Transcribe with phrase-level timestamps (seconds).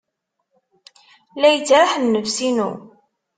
[1.39, 2.71] La yettraḥ nnefs-inu.